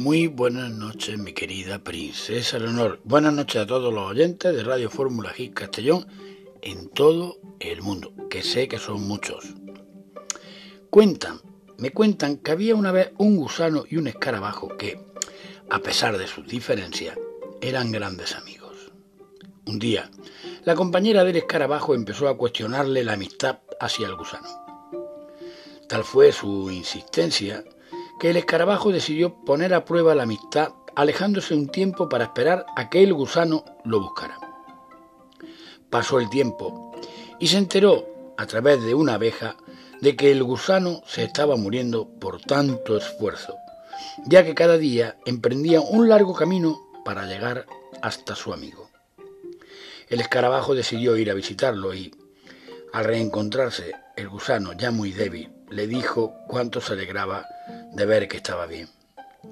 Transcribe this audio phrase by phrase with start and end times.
[0.00, 3.02] Muy buenas noches, mi querida princesa Leonor.
[3.04, 6.06] Buenas noches a todos los oyentes de Radio Fórmula Hit Castellón
[6.62, 9.52] en todo el mundo, que sé que son muchos.
[10.88, 11.42] Cuentan,
[11.76, 15.04] me cuentan que había una vez un gusano y un escarabajo que,
[15.68, 17.18] a pesar de sus diferencias,
[17.60, 18.92] eran grandes amigos.
[19.66, 20.10] Un día,
[20.64, 24.48] la compañera del escarabajo empezó a cuestionarle la amistad hacia el gusano.
[25.86, 27.62] Tal fue su insistencia
[28.20, 32.90] que el escarabajo decidió poner a prueba la amistad alejándose un tiempo para esperar a
[32.90, 34.38] que el gusano lo buscara.
[35.88, 36.92] Pasó el tiempo
[37.38, 39.56] y se enteró, a través de una abeja,
[40.02, 43.56] de que el gusano se estaba muriendo por tanto esfuerzo,
[44.26, 47.64] ya que cada día emprendía un largo camino para llegar
[48.02, 48.90] hasta su amigo.
[50.08, 52.14] El escarabajo decidió ir a visitarlo y,
[52.92, 57.46] al reencontrarse el gusano ya muy débil, le dijo cuánto se alegraba
[57.94, 58.88] de ver que estaba bien.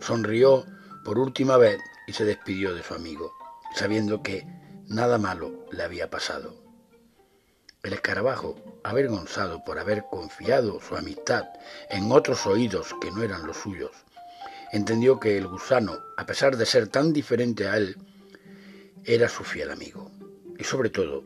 [0.00, 0.64] Sonrió
[1.04, 3.32] por última vez y se despidió de su amigo,
[3.74, 4.46] sabiendo que
[4.86, 6.54] nada malo le había pasado.
[7.82, 11.46] El escarabajo, avergonzado por haber confiado su amistad
[11.90, 13.92] en otros oídos que no eran los suyos,
[14.72, 17.96] entendió que el gusano, a pesar de ser tan diferente a él,
[19.04, 20.10] era su fiel amigo.
[20.58, 21.24] Y sobre todo,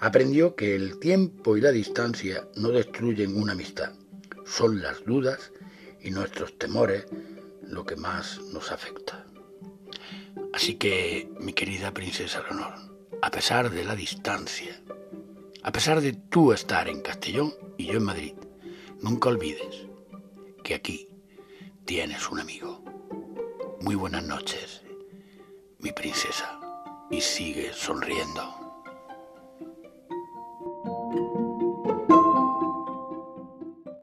[0.00, 3.92] aprendió que el tiempo y la distancia no destruyen una amistad,
[4.44, 5.52] son las dudas
[6.04, 7.06] y nuestros temores
[7.62, 9.26] lo que más nos afecta.
[10.52, 12.74] Así que, mi querida princesa Leonor,
[13.22, 14.80] a pesar de la distancia,
[15.62, 18.34] a pesar de tú estar en Castellón y yo en Madrid,
[19.00, 19.86] nunca olvides
[20.62, 21.08] que aquí
[21.84, 22.84] tienes un amigo.
[23.80, 24.82] Muy buenas noches,
[25.78, 26.60] mi princesa,
[27.10, 28.63] y sigue sonriendo.